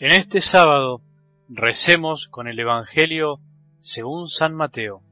[0.00, 1.02] En este sábado
[1.48, 3.40] recemos con el Evangelio
[3.80, 5.02] según San Mateo,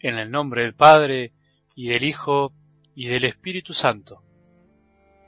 [0.00, 1.32] en el nombre del Padre,
[1.76, 2.52] y del Hijo,
[2.96, 4.24] y del Espíritu Santo.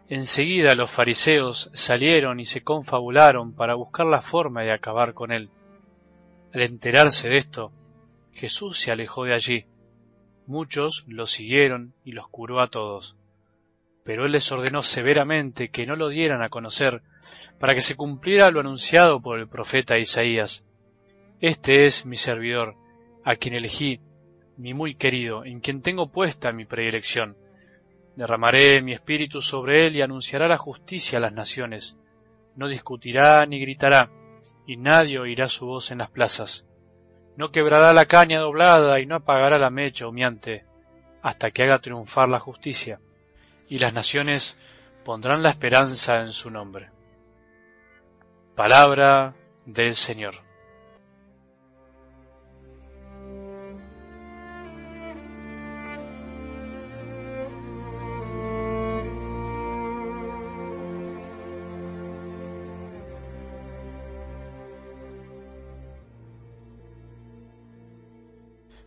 [0.09, 5.49] Enseguida los fariseos salieron y se confabularon para buscar la forma de acabar con él.
[6.53, 7.71] Al enterarse de esto,
[8.33, 9.67] Jesús se alejó de allí.
[10.47, 13.18] Muchos lo siguieron y los curó a todos.
[14.09, 17.03] Pero él les ordenó severamente que no lo dieran a conocer,
[17.59, 20.65] para que se cumpliera lo anunciado por el profeta Isaías.
[21.43, 22.75] Este es mi servidor,
[23.23, 24.01] a quien elegí,
[24.57, 27.37] mi muy querido, en quien tengo puesta mi predilección.
[28.17, 31.99] Derramaré mi espíritu sobre él y anunciará la justicia a las naciones.
[32.57, 34.11] No discutirá ni gritará,
[34.67, 36.67] y nadie oirá su voz en las plazas.
[37.37, 40.65] No quebrará la caña doblada y no apagará la mecha humeante,
[41.21, 43.01] hasta que haga triunfar la justicia,
[43.69, 44.57] y las naciones
[45.05, 46.91] pondrán la esperanza en su nombre.
[48.55, 49.35] Palabra
[49.67, 50.35] del Señor.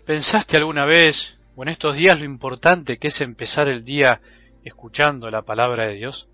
[0.05, 4.19] ¿Pensaste alguna vez, o en estos días, lo importante que es empezar el día
[4.63, 6.29] escuchando la palabra de Dios?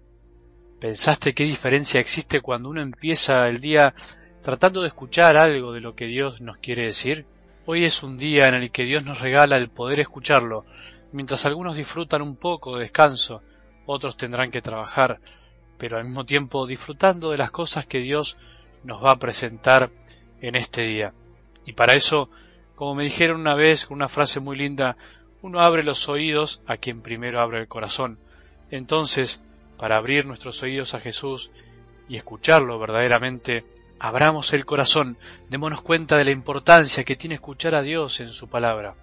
[0.80, 3.96] ¿Pensaste qué diferencia existe cuando uno empieza el día
[4.42, 7.26] tratando de escuchar algo de lo que Dios nos quiere decir?
[7.66, 10.66] Hoy es un día en el que Dios nos regala el poder escucharlo,
[11.12, 13.42] mientras algunos disfrutan un poco de descanso,
[13.86, 15.20] otros tendrán que trabajar,
[15.78, 18.38] pero al mismo tiempo disfrutando de las cosas que Dios
[18.84, 19.92] nos va a presentar
[20.42, 21.14] en este día.
[21.66, 22.30] Y para eso,
[22.76, 24.96] como me dijeron una vez con una frase muy linda,
[25.42, 28.18] uno abre los oídos a quien primero abre el corazón.
[28.72, 29.42] Entonces,
[29.78, 31.52] para abrir nuestros oídos a Jesús
[32.10, 33.66] y escucharlo verdaderamente,
[34.00, 35.18] abramos el corazón,
[35.50, 38.96] démonos cuenta de la importancia que tiene escuchar a Dios en su palabra.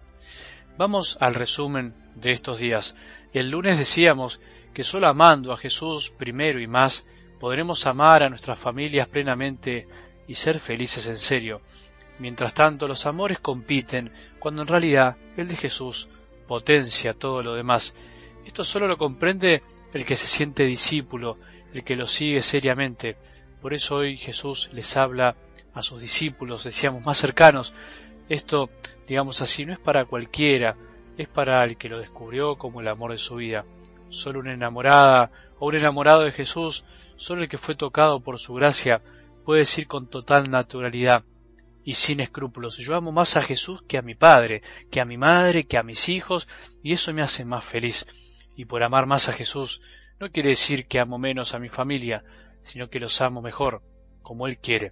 [0.76, 2.96] Vamos al resumen de estos días.
[3.32, 4.40] El lunes decíamos
[4.72, 7.06] que solo amando a Jesús primero y más
[7.38, 9.86] podremos amar a nuestras familias plenamente
[10.26, 11.60] y ser felices en serio.
[12.18, 16.08] Mientras tanto los amores compiten cuando en realidad el de Jesús
[16.46, 17.96] potencia todo lo demás.
[18.44, 19.62] Esto solo lo comprende
[19.92, 21.38] el que se siente discípulo,
[21.72, 23.16] el que lo sigue seriamente.
[23.60, 25.36] Por eso hoy Jesús les habla
[25.72, 27.74] a sus discípulos, decíamos, más cercanos.
[28.28, 28.70] Esto,
[29.06, 30.76] digamos así, no es para cualquiera,
[31.16, 33.64] es para el que lo descubrió como el amor de su vida.
[34.08, 36.84] Solo una enamorada o un enamorado de Jesús,
[37.16, 39.02] solo el que fue tocado por su gracia,
[39.44, 41.24] puede decir con total naturalidad
[41.84, 45.18] y sin escrúpulos, yo amo más a Jesús que a mi padre, que a mi
[45.18, 46.48] madre, que a mis hijos,
[46.82, 48.06] y eso me hace más feliz.
[48.56, 49.82] Y por amar más a Jesús
[50.18, 52.24] no quiere decir que amo menos a mi familia,
[52.62, 53.82] sino que los amo mejor,
[54.22, 54.90] como Él quiere.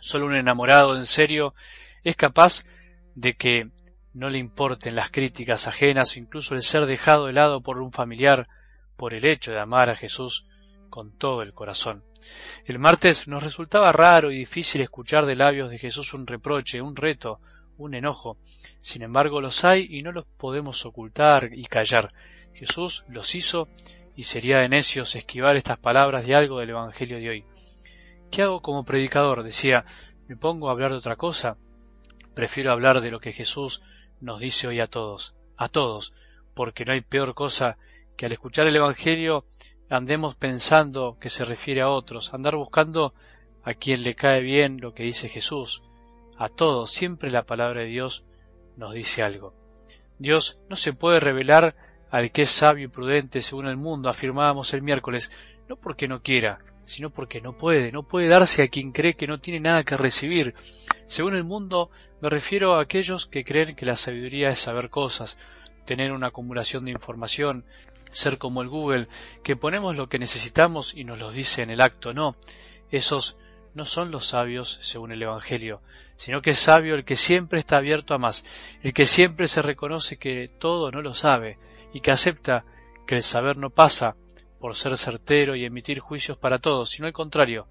[0.00, 1.54] Solo un enamorado en serio
[2.02, 2.64] es capaz
[3.14, 3.70] de que
[4.14, 7.92] no le importen las críticas ajenas o incluso el ser dejado de lado por un
[7.92, 8.48] familiar
[8.96, 10.46] por el hecho de amar a Jesús
[10.94, 12.04] con todo el corazón.
[12.66, 16.94] El martes nos resultaba raro y difícil escuchar de labios de Jesús un reproche, un
[16.94, 17.40] reto,
[17.78, 18.36] un enojo.
[18.80, 22.12] Sin embargo los hay y no los podemos ocultar y callar.
[22.52, 23.66] Jesús los hizo
[24.14, 27.44] y sería de necios esquivar estas palabras de algo del Evangelio de hoy.
[28.30, 29.42] ¿Qué hago como predicador?
[29.42, 29.84] decía,
[30.28, 31.56] ¿me pongo a hablar de otra cosa?
[32.36, 33.82] Prefiero hablar de lo que Jesús
[34.20, 36.14] nos dice hoy a todos, a todos,
[36.54, 37.78] porque no hay peor cosa
[38.16, 39.44] que al escuchar el Evangelio
[39.88, 43.14] andemos pensando que se refiere a otros, andar buscando
[43.62, 45.82] a quien le cae bien lo que dice Jesús.
[46.36, 48.24] A todos, siempre la palabra de Dios
[48.76, 49.54] nos dice algo.
[50.18, 51.74] Dios no se puede revelar
[52.10, 55.32] al que es sabio y prudente según el mundo, afirmábamos el miércoles,
[55.68, 59.26] no porque no quiera, sino porque no puede, no puede darse a quien cree que
[59.26, 60.54] no tiene nada que recibir.
[61.06, 61.90] Según el mundo
[62.20, 65.38] me refiero a aquellos que creen que la sabiduría es saber cosas,
[65.84, 67.64] tener una acumulación de información,
[68.14, 69.08] ser como el Google,
[69.42, 72.14] que ponemos lo que necesitamos y nos lo dice en el acto.
[72.14, 72.36] No,
[72.90, 73.36] esos
[73.74, 75.82] no son los sabios según el Evangelio,
[76.16, 78.44] sino que es sabio el que siempre está abierto a más,
[78.82, 81.58] el que siempre se reconoce que todo no lo sabe,
[81.92, 82.64] y que acepta
[83.06, 84.16] que el saber no pasa
[84.58, 87.66] por ser certero y emitir juicios para todos, sino al contrario,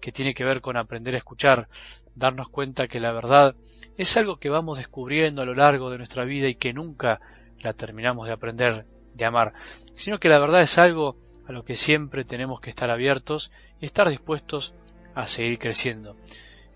[0.00, 1.68] que tiene que ver con aprender a escuchar,
[2.14, 3.54] darnos cuenta que la verdad
[3.96, 7.20] es algo que vamos descubriendo a lo largo de nuestra vida y que nunca
[7.60, 8.86] la terminamos de aprender,
[9.18, 9.52] de amar,
[9.94, 11.16] sino que la verdad es algo
[11.46, 14.74] a lo que siempre tenemos que estar abiertos y estar dispuestos
[15.14, 16.16] a seguir creciendo.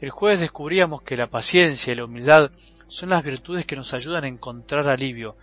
[0.01, 2.51] El jueves descubríamos que la paciencia y la humildad
[2.89, 5.37] son las virtudes que nos ayudan a encontrar alivio,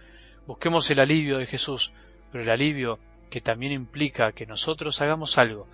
[0.50, 1.94] Busquemos el alivio de Jesús,
[2.31, 2.98] pero el alivio
[3.30, 5.68] que también implica que nosotros hagamos algo.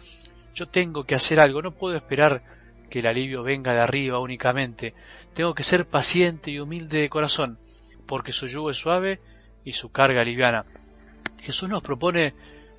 [0.54, 2.44] Yo tengo que hacer algo, no puedo esperar
[2.90, 4.94] que el alivio venga de arriba únicamente.
[5.34, 7.58] Tengo que ser paciente y humilde de corazón,
[8.06, 9.22] porque su yugo es suave
[9.64, 10.66] y su carga liviana.
[11.40, 12.34] Jesús nos propone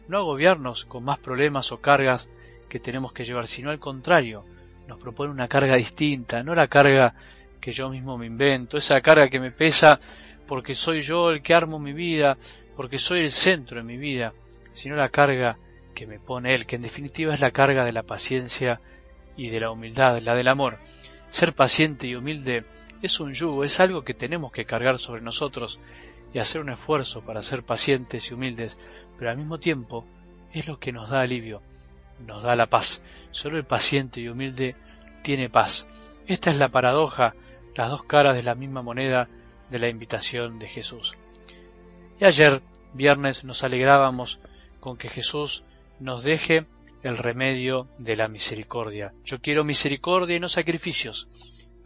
[0.09, 2.31] no agobiarnos con más problemas o cargas
[2.69, 4.45] que tenemos que llevar, sino al contrario,
[4.87, 7.15] nos propone una carga distinta, no la carga
[7.61, 9.99] que yo mismo me invento, esa carga que me pesa
[10.47, 12.39] porque soy yo el que armo mi vida,
[12.77, 14.33] porque soy el centro de mi vida,
[14.73, 15.59] sino la carga
[15.95, 18.81] que me pone Él, que en definitiva es la carga de la paciencia
[19.37, 20.79] y de la humildad, la del amor.
[21.31, 22.65] Ser paciente y humilde
[23.03, 25.81] es un yugo, es algo que tenemos que cargar sobre nosotros
[26.37, 28.79] y hacer un esfuerzo para ser pacientes y humildes,
[29.17, 30.05] pero al mismo tiempo
[30.53, 31.63] es lo que nos da alivio,
[32.27, 33.03] nos da la paz.
[33.31, 34.77] Solo el paciente y humilde
[35.23, 35.89] tiene paz.
[36.27, 37.35] Esta es la paradoja,
[37.75, 39.31] las dos caras de la misma moneda
[39.71, 41.17] de la invitación de Jesús.
[42.21, 42.61] Y ayer,
[42.93, 44.39] viernes, nos alegrábamos
[44.79, 45.65] con que Jesús
[46.01, 46.67] nos deje
[47.03, 49.15] el remedio de la misericordia.
[49.25, 51.31] Yo quiero misericordia y no sacrificios.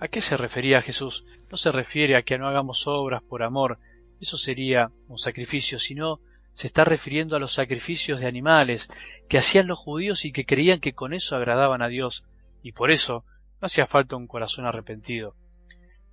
[0.00, 1.24] ¿A qué se refería Jesús?
[1.52, 3.78] No se refiere a que no hagamos obras por amor,
[4.20, 6.20] eso sería un sacrificio, sino
[6.52, 8.90] se está refiriendo a los sacrificios de animales
[9.28, 12.24] que hacían los judíos y que creían que con eso agradaban a Dios,
[12.62, 13.24] y por eso
[13.60, 15.34] no hacía falta un corazón arrepentido.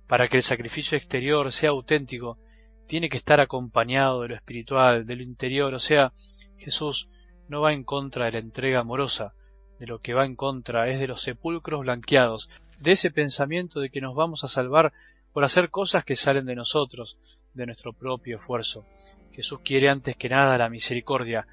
[0.06, 2.38] Para que el sacrificio exterior sea auténtico,
[2.86, 6.12] tiene que estar acompañado de lo espiritual, de lo interior, o sea,
[6.56, 7.10] Jesús
[7.48, 9.34] no va en contra de la entrega amorosa,
[9.78, 13.90] de lo que va en contra es de los sepulcros blanqueados, de ese pensamiento de
[13.90, 14.92] que nos vamos a salvar
[15.32, 17.18] por hacer cosas que salen de nosotros,
[17.54, 18.84] de nuestro propio esfuerzo.
[19.32, 21.46] Jesús quiere antes que nada la misericordia.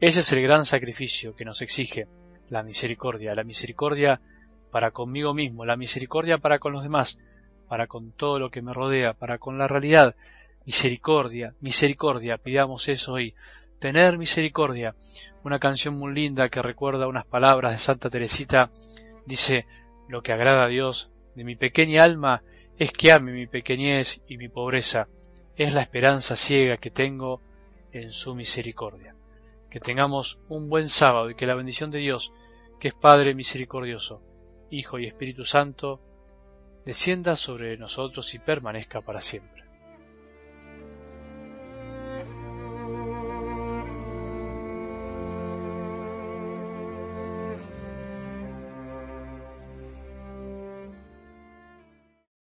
[0.00, 2.06] Ese es el gran sacrificio que nos exige,
[2.48, 4.20] la misericordia, la misericordia
[4.70, 7.18] para conmigo mismo, la misericordia para con los demás,
[7.68, 10.16] para con todo lo que me rodea, para con la realidad.
[10.66, 13.34] Misericordia, misericordia, pidamos eso hoy.
[13.78, 14.94] Tener misericordia.
[15.42, 18.70] Una canción muy linda que recuerda unas palabras de Santa Teresita
[19.24, 19.66] dice,
[20.08, 22.42] lo que agrada a Dios de mi pequeña alma
[22.80, 25.06] es que ame mi pequeñez y mi pobreza.
[25.54, 27.42] Es la esperanza ciega que tengo
[27.92, 29.14] en su misericordia.
[29.68, 32.32] Que tengamos un buen sábado y que la bendición de Dios,
[32.80, 34.22] que es Padre misericordioso,
[34.70, 36.00] Hijo y Espíritu Santo,
[36.86, 39.64] descienda sobre nosotros y permanezca para siempre.